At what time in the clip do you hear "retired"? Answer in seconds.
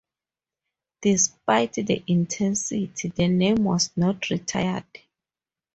4.31-4.87